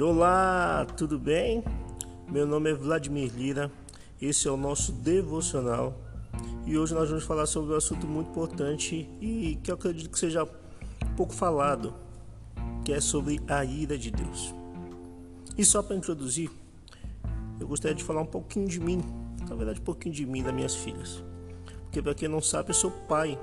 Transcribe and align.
Olá, 0.00 0.84
tudo 0.96 1.20
bem? 1.20 1.62
Meu 2.28 2.48
nome 2.48 2.68
é 2.68 2.74
Vladimir 2.74 3.32
Lira, 3.32 3.70
esse 4.20 4.48
é 4.48 4.50
o 4.50 4.56
nosso 4.56 4.90
devocional 4.90 5.96
e 6.66 6.76
hoje 6.76 6.92
nós 6.92 7.08
vamos 7.08 7.22
falar 7.22 7.46
sobre 7.46 7.72
um 7.72 7.76
assunto 7.76 8.04
muito 8.04 8.28
importante 8.28 9.08
e 9.20 9.56
que 9.62 9.70
eu 9.70 9.76
acredito 9.76 10.10
que 10.10 10.18
seja 10.18 10.44
pouco 11.16 11.32
falado, 11.32 11.94
que 12.84 12.92
é 12.92 13.00
sobre 13.00 13.40
a 13.46 13.64
ira 13.64 13.96
de 13.96 14.10
Deus. 14.10 14.52
E 15.56 15.64
só 15.64 15.80
para 15.80 15.94
introduzir, 15.94 16.50
eu 17.60 17.68
gostaria 17.68 17.94
de 17.94 18.02
falar 18.02 18.22
um 18.22 18.26
pouquinho 18.26 18.66
de 18.66 18.80
mim, 18.80 19.00
na 19.48 19.54
verdade, 19.54 19.78
um 19.78 19.84
pouquinho 19.84 20.12
de 20.12 20.26
mim, 20.26 20.42
das 20.42 20.52
minhas 20.52 20.74
filhas. 20.74 21.22
Porque, 21.84 22.02
para 22.02 22.16
quem 22.16 22.28
não 22.28 22.42
sabe, 22.42 22.70
eu 22.70 22.74
sou 22.74 22.90
pai, 22.90 23.38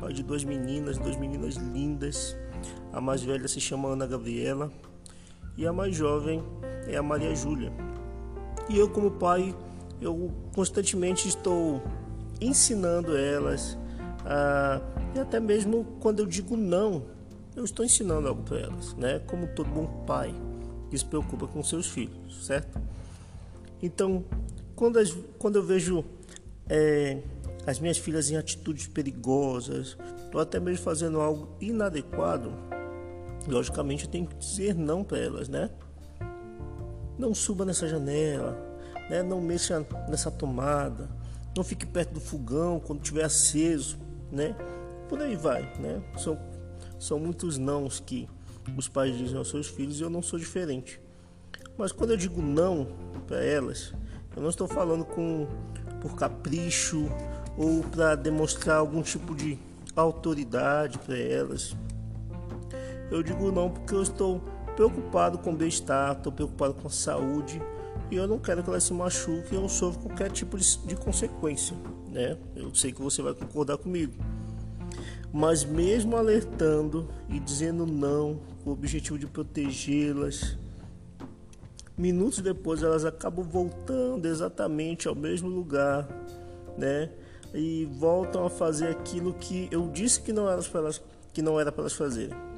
pai 0.00 0.14
de 0.14 0.22
duas 0.22 0.44
meninas, 0.44 0.96
duas 0.96 1.16
meninas 1.16 1.56
lindas. 1.56 2.34
A 2.90 3.02
mais 3.02 3.22
velha 3.22 3.46
se 3.46 3.60
chama 3.60 3.90
Ana 3.90 4.06
Gabriela 4.06 4.72
e 5.56 5.66
a 5.66 5.72
mais 5.72 5.94
jovem 5.94 6.42
é 6.86 6.96
a 6.96 7.02
Maria 7.02 7.34
Júlia. 7.34 7.72
E 8.68 8.78
eu 8.78 8.88
como 8.88 9.10
pai, 9.10 9.54
eu 10.00 10.30
constantemente 10.54 11.28
estou 11.28 11.82
ensinando 12.40 13.16
elas 13.16 13.78
a, 14.24 14.80
e 15.14 15.18
até 15.18 15.38
mesmo 15.38 15.84
quando 16.00 16.20
eu 16.20 16.26
digo 16.26 16.56
não, 16.56 17.04
eu 17.54 17.64
estou 17.64 17.84
ensinando 17.84 18.26
algo 18.26 18.42
para 18.42 18.58
elas, 18.58 18.94
né? 18.94 19.20
Como 19.26 19.46
todo 19.48 19.68
bom 19.68 19.86
pai 20.06 20.34
que 20.90 20.98
se 20.98 21.04
preocupa 21.04 21.46
com 21.46 21.62
seus 21.62 21.86
filhos, 21.86 22.44
certo? 22.46 22.80
Então, 23.82 24.24
quando, 24.74 24.98
as, 24.98 25.14
quando 25.38 25.56
eu 25.56 25.62
vejo 25.62 26.04
é, 26.68 27.18
as 27.66 27.78
minhas 27.78 27.98
filhas 27.98 28.30
em 28.30 28.36
atitudes 28.36 28.86
perigosas, 28.86 29.96
ou 30.32 30.40
até 30.40 30.58
mesmo 30.58 30.82
fazendo 30.82 31.20
algo 31.20 31.48
inadequado, 31.60 32.52
logicamente 33.50 34.04
eu 34.04 34.10
tenho 34.10 34.26
que 34.26 34.36
dizer 34.36 34.74
não 34.74 35.04
para 35.04 35.18
elas, 35.18 35.48
né? 35.48 35.70
Não 37.18 37.34
suba 37.34 37.64
nessa 37.64 37.86
janela, 37.86 38.58
né? 39.08 39.22
não 39.22 39.40
mexa 39.40 39.86
nessa 40.08 40.30
tomada, 40.30 41.08
não 41.56 41.62
fique 41.62 41.86
perto 41.86 42.14
do 42.14 42.20
fogão 42.20 42.80
quando 42.80 43.00
estiver 43.00 43.24
aceso, 43.24 43.98
né? 44.30 44.56
Por 45.08 45.20
aí 45.20 45.36
vai, 45.36 45.62
né? 45.78 46.02
São, 46.16 46.38
são 46.98 47.18
muitos 47.18 47.58
nãos 47.58 48.00
que 48.00 48.28
os 48.76 48.88
pais 48.88 49.16
dizem 49.16 49.36
aos 49.36 49.48
seus 49.48 49.68
filhos 49.68 50.00
e 50.00 50.02
eu 50.02 50.10
não 50.10 50.22
sou 50.22 50.38
diferente. 50.38 51.00
Mas 51.76 51.92
quando 51.92 52.10
eu 52.10 52.16
digo 52.16 52.40
não 52.40 52.88
para 53.26 53.42
elas, 53.44 53.92
eu 54.34 54.42
não 54.42 54.50
estou 54.50 54.66
falando 54.66 55.04
com 55.04 55.46
por 56.00 56.16
capricho 56.16 57.08
ou 57.56 57.82
para 57.84 58.14
demonstrar 58.14 58.76
algum 58.76 59.02
tipo 59.02 59.34
de 59.34 59.58
autoridade 59.96 60.98
para 60.98 61.16
elas. 61.16 61.76
Eu 63.10 63.22
digo 63.22 63.50
não 63.52 63.70
porque 63.70 63.94
eu 63.94 64.02
estou 64.02 64.40
preocupado 64.74 65.38
com 65.38 65.54
bem-estar, 65.54 66.16
estou 66.16 66.32
preocupado 66.32 66.74
com 66.74 66.88
saúde 66.88 67.60
e 68.10 68.16
eu 68.16 68.26
não 68.26 68.38
quero 68.38 68.62
que 68.62 68.68
elas 68.68 68.84
se 68.84 68.92
machuquem 68.92 69.58
ou 69.58 69.68
sofram 69.68 70.04
qualquer 70.04 70.30
tipo 70.30 70.58
de, 70.58 70.78
de 70.78 70.96
consequência, 70.96 71.76
né? 72.10 72.36
Eu 72.54 72.74
sei 72.74 72.92
que 72.92 73.00
você 73.00 73.22
vai 73.22 73.34
concordar 73.34 73.78
comigo. 73.78 74.14
Mas 75.32 75.64
mesmo 75.64 76.16
alertando 76.16 77.08
e 77.28 77.40
dizendo 77.40 77.86
não 77.86 78.40
com 78.62 78.70
o 78.70 78.72
objetivo 78.72 79.18
de 79.18 79.26
protegê-las, 79.26 80.56
minutos 81.96 82.38
depois 82.38 82.82
elas 82.82 83.04
acabam 83.04 83.44
voltando 83.44 84.26
exatamente 84.26 85.08
ao 85.08 85.14
mesmo 85.14 85.48
lugar, 85.48 86.08
né? 86.78 87.10
E 87.52 87.88
voltam 87.98 88.46
a 88.46 88.50
fazer 88.50 88.88
aquilo 88.88 89.34
que 89.34 89.68
eu 89.70 89.88
disse 89.88 90.20
que 90.20 90.32
não 90.32 90.48
era 90.48 90.62
para 90.62 90.80
elas, 90.80 91.02
que 91.32 91.42
não 91.42 91.58
era 91.58 91.72
para 91.72 91.82
elas 91.82 91.92
fazerem. 91.92 92.53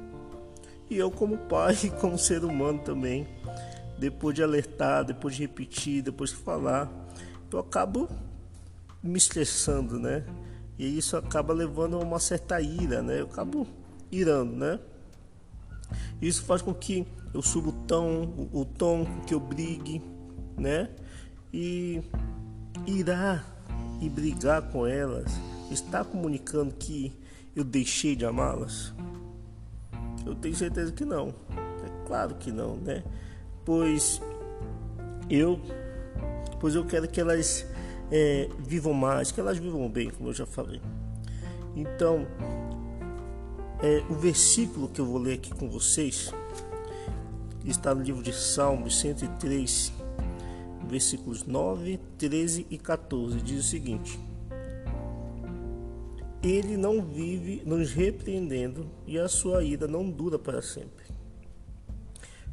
E 0.89 0.97
eu 0.97 1.11
como 1.11 1.37
pai 1.37 1.77
e 1.83 1.89
como 2.01 2.17
ser 2.17 2.43
humano 2.43 2.79
também, 2.79 3.27
depois 3.97 4.35
de 4.35 4.43
alertar, 4.43 5.03
depois 5.03 5.35
de 5.35 5.41
repetir, 5.41 6.01
depois 6.01 6.29
de 6.29 6.37
falar, 6.37 6.89
eu 7.51 7.59
acabo 7.59 8.09
me 9.01 9.17
estressando, 9.17 9.99
né? 9.99 10.25
E 10.77 10.97
isso 10.97 11.17
acaba 11.17 11.53
levando 11.53 11.97
a 11.97 11.99
uma 11.99 12.19
certa 12.19 12.61
ira, 12.61 13.01
né? 13.01 13.21
Eu 13.21 13.25
acabo 13.25 13.67
irando, 14.11 14.55
né? 14.55 14.79
Isso 16.21 16.43
faz 16.43 16.61
com 16.61 16.73
que 16.73 17.05
eu 17.33 17.41
suba 17.41 17.69
o 17.69 17.71
tom, 17.71 18.49
o 18.51 18.65
tom 18.65 19.05
que 19.25 19.33
eu 19.33 19.39
brigue, 19.39 20.01
né? 20.57 20.89
E 21.53 22.01
irá 22.85 23.43
e 24.01 24.09
brigar 24.09 24.69
com 24.69 24.85
elas 24.85 25.31
está 25.71 26.03
comunicando 26.03 26.73
que 26.73 27.13
eu 27.55 27.63
deixei 27.63 28.15
de 28.15 28.25
amá-las? 28.25 28.93
Eu 30.27 30.35
tenho 30.35 30.55
certeza 30.55 30.91
que 30.91 31.05
não. 31.05 31.29
É 31.49 32.07
claro 32.07 32.35
que 32.35 32.51
não, 32.51 32.75
né? 32.75 33.03
Pois 33.65 34.21
eu, 35.29 35.59
pois 36.59 36.75
eu 36.75 36.85
quero 36.85 37.07
que 37.07 37.19
elas 37.19 37.65
é, 38.11 38.49
vivam 38.59 38.93
mais, 38.93 39.31
que 39.31 39.39
elas 39.39 39.57
vivam 39.57 39.89
bem, 39.89 40.09
como 40.09 40.29
eu 40.29 40.33
já 40.33 40.45
falei. 40.45 40.81
Então, 41.75 42.25
é, 43.81 44.03
o 44.09 44.15
versículo 44.15 44.87
que 44.87 44.99
eu 44.99 45.05
vou 45.05 45.19
ler 45.19 45.33
aqui 45.35 45.53
com 45.53 45.69
vocês 45.69 46.33
está 47.63 47.93
no 47.93 48.01
livro 48.01 48.23
de 48.23 48.33
Salmos 48.33 48.99
103, 48.99 49.93
versículos 50.87 51.45
9, 51.45 51.99
13 52.17 52.65
e 52.69 52.77
14. 52.77 53.41
Diz 53.41 53.65
o 53.65 53.67
seguinte: 53.67 54.19
Ele 56.47 56.77
não 56.77 57.03
vive 57.03 57.61
nos 57.65 57.91
repreendendo 57.91 58.89
e 59.05 59.19
a 59.19 59.27
sua 59.27 59.65
ira 59.65 59.85
não 59.85 60.09
dura 60.09 60.39
para 60.39 60.61
sempre. 60.61 61.05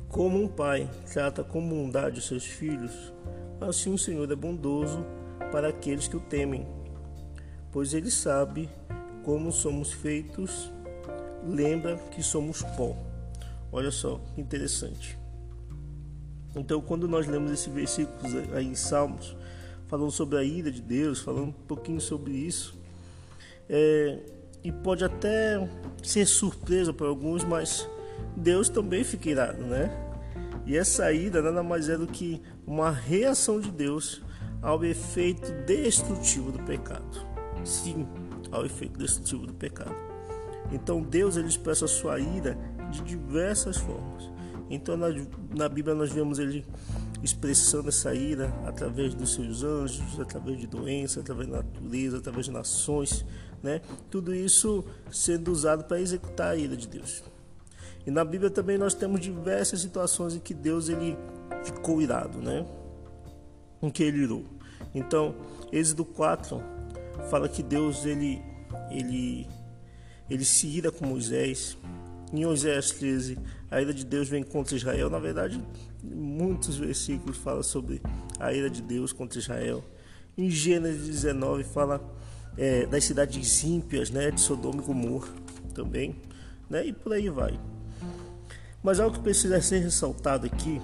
Como 0.08 0.42
um 0.42 0.48
pai 0.48 0.90
trata 1.12 1.44
com 1.44 1.64
bondade 1.64 2.18
os 2.18 2.26
seus 2.26 2.42
filhos, 2.42 3.12
assim 3.60 3.94
o 3.94 3.98
Senhor 3.98 4.28
é 4.32 4.34
bondoso 4.34 5.06
para 5.52 5.68
aqueles 5.68 6.08
que 6.08 6.16
o 6.16 6.20
temem, 6.20 6.66
pois 7.70 7.94
ele 7.94 8.10
sabe 8.10 8.68
como 9.22 9.52
somos 9.52 9.92
feitos 9.92 10.72
lembra 11.46 11.96
que 12.10 12.20
somos 12.20 12.62
pó. 12.76 12.96
Olha 13.70 13.92
só 13.92 14.20
interessante. 14.36 15.16
Então, 16.56 16.80
quando 16.80 17.06
nós 17.06 17.28
lemos 17.28 17.52
esse 17.52 17.70
versículo 17.70 18.18
aí 18.54 18.66
em 18.66 18.74
Salmos, 18.74 19.36
falando 19.86 20.10
sobre 20.10 20.36
a 20.38 20.42
ira 20.42 20.72
de 20.72 20.82
Deus, 20.82 21.20
falando 21.20 21.48
um 21.48 21.52
pouquinho 21.52 22.00
sobre 22.00 22.32
isso, 22.32 22.82
é, 23.68 24.18
e 24.62 24.72
pode 24.72 25.04
até 25.04 25.68
ser 26.02 26.26
surpresa 26.26 26.92
para 26.92 27.06
alguns, 27.06 27.44
mas 27.44 27.88
Deus 28.36 28.68
também 28.68 29.04
fica 29.04 29.30
irado, 29.30 29.62
né? 29.62 29.90
E 30.66 30.76
essa 30.76 31.12
ira 31.12 31.42
nada 31.42 31.62
mais 31.62 31.88
é 31.88 31.96
do 31.96 32.06
que 32.06 32.40
uma 32.66 32.90
reação 32.90 33.60
de 33.60 33.70
Deus 33.70 34.22
ao 34.62 34.82
efeito 34.82 35.52
destrutivo 35.66 36.50
do 36.50 36.58
pecado. 36.60 37.26
Sim, 37.64 38.06
ao 38.50 38.64
efeito 38.64 38.98
destrutivo 38.98 39.46
do 39.46 39.52
pecado. 39.52 39.94
Então 40.72 41.02
Deus 41.02 41.36
ele 41.36 41.48
expressa 41.48 41.86
sua 41.86 42.18
ira 42.18 42.56
de 42.90 43.02
diversas 43.02 43.76
formas. 43.76 44.30
Então 44.70 44.96
na, 44.96 45.08
na 45.54 45.68
Bíblia 45.68 45.94
nós 45.94 46.10
vemos 46.10 46.38
ele 46.38 46.64
expressando 47.22 47.88
essa 47.88 48.14
ira 48.14 48.52
através 48.66 49.14
dos 49.14 49.34
seus 49.34 49.62
anjos, 49.62 50.18
através 50.18 50.58
de 50.58 50.66
doenças, 50.66 51.18
através 51.18 51.48
da 51.48 51.58
natureza, 51.58 52.18
através 52.18 52.46
de 52.46 52.52
nações, 52.52 53.24
né? 53.64 53.80
Tudo 54.10 54.34
isso 54.34 54.84
sendo 55.10 55.50
usado 55.50 55.84
para 55.84 55.98
executar 56.00 56.52
a 56.52 56.56
ira 56.56 56.76
de 56.76 56.86
Deus. 56.86 57.24
E 58.06 58.10
na 58.10 58.22
Bíblia 58.24 58.50
também 58.50 58.76
nós 58.76 58.94
temos 58.94 59.20
diversas 59.20 59.80
situações 59.80 60.34
em 60.34 60.38
que 60.38 60.52
Deus 60.52 60.90
ele 60.90 61.16
ficou 61.64 62.02
irado, 62.02 62.38
né? 62.38 62.66
Em 63.82 63.90
que 63.90 64.02
ele 64.02 64.18
irou. 64.18 64.44
Então, 64.94 65.34
Êxodo 65.72 66.04
4 66.04 66.62
fala 67.30 67.48
que 67.48 67.62
Deus 67.62 68.04
ele 68.04 68.42
ele 68.90 69.48
ele 70.28 70.44
se 70.44 70.66
ira 70.66 70.92
com 70.92 71.06
Moisés. 71.06 71.76
Em 72.32 72.44
Oséias 72.44 72.90
13, 72.90 73.38
a 73.70 73.80
ira 73.80 73.94
de 73.94 74.04
Deus 74.04 74.28
vem 74.28 74.42
contra 74.42 74.76
Israel. 74.76 75.08
Na 75.08 75.18
verdade, 75.18 75.62
muitos 76.02 76.76
versículos 76.76 77.36
falam 77.36 77.62
sobre 77.62 78.02
a 78.38 78.52
ira 78.52 78.68
de 78.68 78.82
Deus 78.82 79.12
contra 79.12 79.38
Israel. 79.38 79.84
Em 80.36 80.50
Gênesis 80.50 81.06
19 81.06 81.62
fala 81.62 81.98
é, 82.56 82.86
das 82.86 83.04
cidades 83.04 83.62
ímpias, 83.64 84.10
né, 84.10 84.30
de 84.30 84.40
Sodoma 84.40 84.82
e 84.82 84.86
Gomorra 84.86 85.28
também, 85.74 86.16
né, 86.68 86.86
e 86.86 86.92
por 86.92 87.12
aí 87.12 87.28
vai. 87.28 87.58
Mas 88.82 89.00
algo 89.00 89.16
que 89.16 89.22
precisa 89.22 89.60
ser 89.62 89.78
ressaltado 89.78 90.46
aqui 90.46 90.80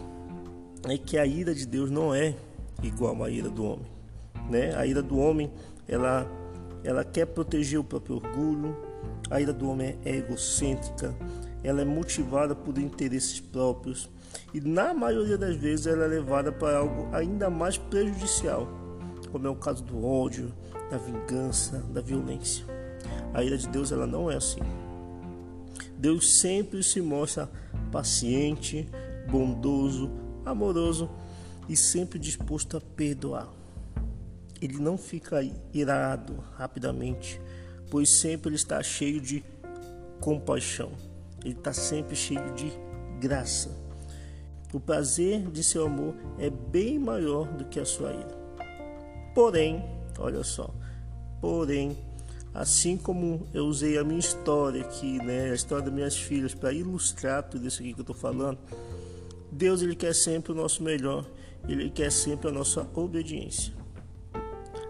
é 0.88 0.96
que 0.96 1.19
a 1.19 1.26
ira 1.26 1.55
de 1.55 1.67
Deus 1.67 1.90
não 1.90 2.14
é 2.14 2.34
igual 2.82 3.22
à 3.22 3.31
ira 3.31 3.50
do 3.50 3.62
homem, 3.64 3.87
né? 4.49 4.75
A 4.75 4.87
ira 4.87 5.02
do 5.02 5.19
homem, 5.19 5.50
ela 5.87 6.26
ela 6.82 7.05
quer 7.05 7.26
proteger 7.26 7.78
o 7.78 7.84
próprio 7.84 8.16
orgulho, 8.16 8.75
a 9.31 9.38
ira 9.38 9.52
do 9.52 9.69
homem 9.69 9.99
é 10.02 10.16
egocêntrica, 10.16 11.14
ela 11.62 11.82
é 11.82 11.84
motivada 11.84 12.55
por 12.55 12.78
interesses 12.78 13.38
próprios 13.38 14.08
e 14.55 14.61
na 14.61 14.94
maioria 14.94 15.37
das 15.37 15.56
vezes 15.56 15.87
ela 15.87 16.05
é 16.05 16.08
levada 16.08 16.50
para 16.50 16.78
algo 16.78 17.14
ainda 17.14 17.50
mais 17.50 17.76
prejudicial, 17.76 18.66
como 19.30 19.46
é 19.46 19.50
o 19.50 19.56
caso 19.56 19.82
do 19.82 20.04
ódio, 20.04 20.52
da 20.90 20.98
vingança, 20.98 21.78
da 21.92 22.00
violência. 22.00 22.64
A 23.32 23.42
ira 23.44 23.56
de 23.56 23.68
Deus 23.68 23.92
ela 23.92 24.06
não 24.06 24.30
é 24.30 24.36
assim. 24.36 24.60
Deus 25.96 26.40
sempre 26.40 26.82
se 26.82 27.00
mostra 27.00 27.48
paciente, 27.92 28.88
bondoso, 29.30 30.10
amoroso 30.44 31.08
e 31.68 31.76
sempre 31.76 32.18
disposto 32.18 32.76
a 32.76 32.80
perdoar. 32.80 33.48
Ele 34.60 34.78
não 34.78 34.98
fica 34.98 35.40
irado 35.72 36.42
rapidamente, 36.56 37.40
pois 37.90 38.20
sempre 38.20 38.48
ele 38.48 38.56
está 38.56 38.82
cheio 38.82 39.20
de 39.20 39.44
compaixão. 40.20 40.92
Ele 41.44 41.54
está 41.54 41.72
sempre 41.72 42.14
cheio 42.14 42.52
de 42.54 42.70
graça. 43.20 43.70
O 44.72 44.78
prazer 44.78 45.50
de 45.50 45.64
seu 45.64 45.86
amor 45.86 46.14
é 46.38 46.50
bem 46.50 46.98
maior 46.98 47.46
do 47.52 47.64
que 47.64 47.80
a 47.80 47.84
sua 47.84 48.12
ira. 48.12 48.39
Porém, 49.34 49.84
olha 50.18 50.42
só, 50.42 50.70
porém, 51.40 51.96
assim 52.52 52.96
como 52.96 53.46
eu 53.54 53.66
usei 53.66 53.96
a 53.96 54.04
minha 54.04 54.18
história 54.18 54.82
aqui, 54.82 55.18
né, 55.18 55.50
a 55.50 55.54
história 55.54 55.84
das 55.84 55.94
minhas 55.94 56.16
filhas, 56.16 56.54
para 56.54 56.72
ilustrar 56.72 57.42
tudo 57.44 57.66
isso 57.66 57.80
aqui 57.80 57.94
que 57.94 58.00
eu 58.00 58.02
estou 58.02 58.16
falando, 58.16 58.58
Deus 59.50 59.82
ele 59.82 59.94
quer 59.94 60.14
sempre 60.14 60.52
o 60.52 60.54
nosso 60.54 60.82
melhor, 60.82 61.24
ele 61.68 61.90
quer 61.90 62.10
sempre 62.10 62.48
a 62.48 62.52
nossa 62.52 62.88
obediência. 62.94 63.72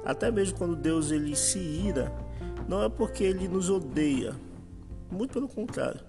Até 0.05 0.31
mesmo 0.31 0.57
quando 0.57 0.75
Deus 0.75 1.11
ele 1.11 1.37
se 1.37 1.59
ira, 1.59 2.13
não 2.69 2.83
é 2.83 2.89
porque 2.89 3.25
ele 3.25 3.47
nos 3.47 3.69
odeia, 3.69 4.35
muito 5.11 5.33
pelo 5.33 5.49
contrário, 5.49 6.01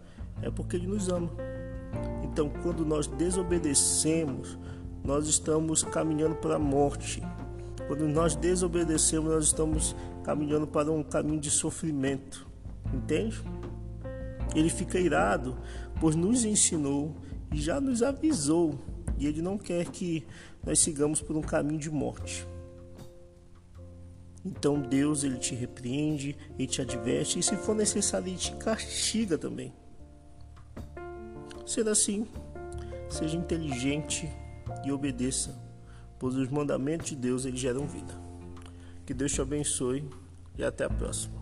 é 0.41 0.49
porque 0.49 0.75
ele 0.75 0.87
nos 0.87 1.09
ama. 1.09 1.29
Então, 2.23 2.49
quando 2.63 2.85
nós 2.85 3.07
desobedecemos, 3.07 4.57
nós 5.03 5.27
estamos 5.27 5.83
caminhando 5.83 6.35
para 6.35 6.55
a 6.55 6.59
morte. 6.59 7.21
Quando 7.91 8.07
nós 8.07 8.38
desobedecemos, 8.38 9.29
nós 9.29 9.43
estamos 9.43 9.93
caminhando 10.23 10.65
para 10.65 10.89
um 10.89 11.03
caminho 11.03 11.41
de 11.41 11.51
sofrimento. 11.51 12.47
Entende? 12.93 13.43
Ele 14.55 14.69
fica 14.69 14.97
irado, 14.97 15.57
pois 15.99 16.15
nos 16.15 16.45
ensinou 16.45 17.13
e 17.53 17.59
já 17.59 17.81
nos 17.81 18.01
avisou, 18.01 18.79
e 19.17 19.27
ele 19.27 19.41
não 19.41 19.57
quer 19.57 19.88
que 19.88 20.25
nós 20.65 20.79
sigamos 20.79 21.21
por 21.21 21.35
um 21.35 21.41
caminho 21.41 21.77
de 21.77 21.91
morte. 21.91 22.47
Então 24.45 24.79
Deus 24.79 25.25
ele 25.25 25.38
te 25.38 25.53
repreende, 25.53 26.38
ele 26.57 26.69
te 26.69 26.81
adverte 26.81 27.39
e 27.39 27.43
se 27.43 27.57
for 27.57 27.75
necessário 27.75 28.29
ele 28.29 28.38
te 28.38 28.55
castiga 28.55 29.38
também. 29.38 29.73
Sendo 31.65 31.89
assim, 31.89 32.25
seja 33.09 33.35
inteligente 33.35 34.29
e 34.85 34.93
obedeça, 34.93 35.70
pois 36.21 36.35
os 36.35 36.50
mandamentos 36.50 37.09
de 37.09 37.15
Deus 37.15 37.45
eles 37.45 37.59
geram 37.59 37.88
vida. 37.88 38.13
Que 39.07 39.12
Deus 39.12 39.31
te 39.31 39.41
abençoe 39.41 40.07
e 40.56 40.63
até 40.63 40.83
a 40.85 40.89
próxima. 40.89 41.40